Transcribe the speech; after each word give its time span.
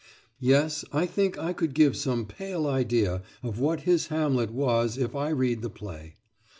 Yes, 0.39 0.83
I 0.91 1.05
think 1.05 1.37
I 1.37 1.53
could 1.53 1.75
give 1.75 1.95
some 1.95 2.25
pale 2.25 2.65
idea 2.65 3.21
of 3.43 3.59
what 3.59 3.81
his 3.81 4.07
Hamlet 4.07 4.49
was 4.51 4.97
if 4.97 5.15
I 5.15 5.29
read 5.29 5.61
the 5.61 5.69
play! 5.69 6.15